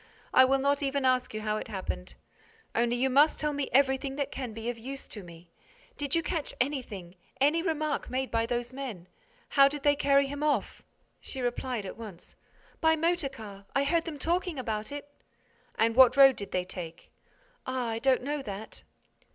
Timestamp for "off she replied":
10.41-11.85